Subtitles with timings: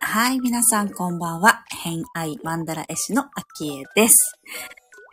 [0.00, 1.64] はい、皆さんこんばんは。
[1.82, 4.38] 偏愛マンダラ絵師のアキエです。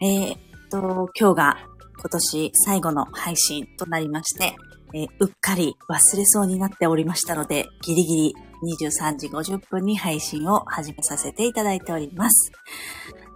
[0.01, 0.37] えー、っ
[0.69, 1.57] と、今日が
[1.99, 4.55] 今年最後の配信となりまして、
[4.93, 8.35] えー、うっかり忘れそうになっておりましたので、ギリギリ
[8.77, 12.51] 23時50分に配信を始めさせていただいております。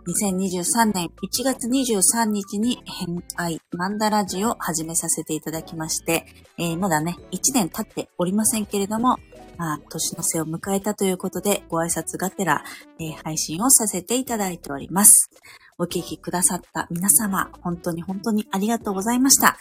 [0.05, 6.25] 2023年1月23日に偏愛マンダラジを始めさせていただきまして、
[6.57, 9.17] えー、まだね、1年経っておりませんけれども、
[9.57, 12.63] まあ、年の瀬を迎えたということで、ご挨拶がてら、
[12.99, 15.29] えー、配信をさせていただいております。
[15.77, 19.57] お聞きくださった皆様、本当に本当にありがとうございました。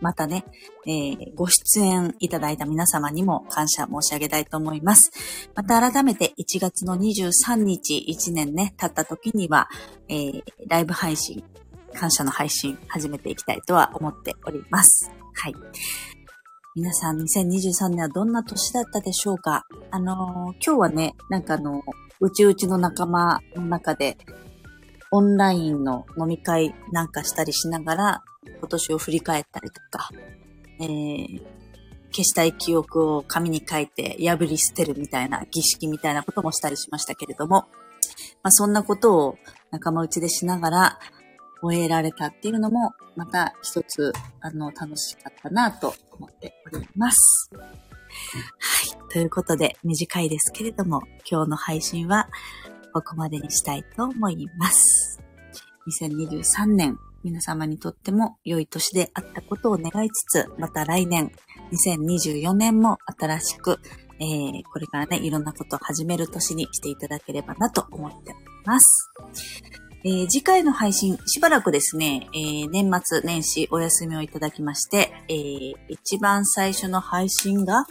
[0.00, 0.44] またね、
[0.86, 5.10] えー、ご出演いただいた皆様にも感謝申し上げたいと思います。
[5.54, 9.68] また改めて1月の23日、1年ね、経った時には、
[10.08, 11.44] えー、ライブ配信、
[11.94, 15.10] 感謝の配信始めていきたいとは思っております。
[15.34, 15.54] はい。
[16.74, 19.64] 皆さん2023年はどんな年だったでしょうか？
[19.90, 21.82] あのー、今日はね、なんかあの、
[22.20, 24.16] うちうちの仲間の中で、
[25.10, 28.22] オンラインの飲み会なんかしたりしながら、
[28.62, 30.08] 今年を振り返ったりとか、
[30.78, 31.42] えー、
[32.12, 37.66] 消したい記憶を紙に書いて破り捨てるみたいな儀式みたいなこともしたりしましたけれども、
[38.44, 39.38] まあ、そんなことを
[39.72, 40.98] 仲間内でしながら、
[41.60, 47.50] 終えられたっていうのも、また一つ、あの、楽しかったなと思っております。
[47.52, 47.60] は
[49.08, 49.12] い。
[49.12, 52.28] ということで、短いですけれども、今日の配信は、
[52.92, 55.20] ここまでにしたいと思います。
[55.88, 61.32] 2023年、皆様にとっても良い年であったことを願いつつ、また来年、
[61.72, 63.78] 2024年も新しく、
[64.20, 69.10] えー、これからね、いろんなことを始める年にしていただければなと思っております。
[70.04, 77.86] えー、次回の配信、しばらくですね、えー、年末年始お休みをいただきまして、えー、一番最初の配信が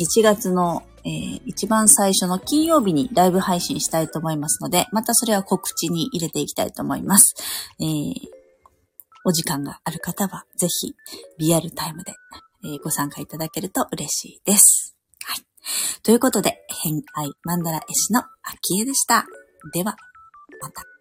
[0.00, 1.10] 1月の、え
[1.46, 7.34] 一番最初の金曜日にライブ配信したいと思いますので、またそれは告知に入れていきたいと思います。
[7.80, 7.84] え
[9.24, 10.94] お時間がある方は、ぜひ、
[11.38, 12.12] リアルタイムで、
[12.64, 14.96] えご参加いただけると嬉しいです。
[15.24, 15.44] はい。
[16.02, 19.26] ということで、偏愛マンダラ絵師の秋江でした。
[19.72, 19.96] では、
[20.60, 20.91] また。